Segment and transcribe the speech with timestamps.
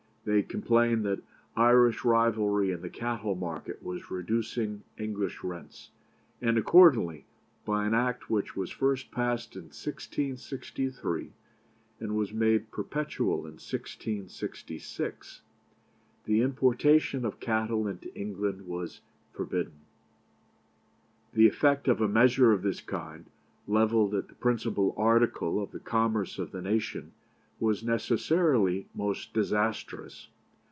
[0.23, 1.23] They complained that
[1.55, 5.89] Irish rivalry in the cattle market was reducing English rents;
[6.39, 7.25] and accordingly,
[7.65, 11.31] by an Act which was first passed in 1663,
[11.99, 15.41] and was made perpetual in 1666,
[16.25, 19.01] the importation of cattle into England was
[19.33, 19.73] forbidden.
[21.33, 23.25] "The effect of a measure of this kind,
[23.67, 27.13] levelled at the principal article of the commerce of the nation,
[27.59, 30.29] was necessarily most disastrous.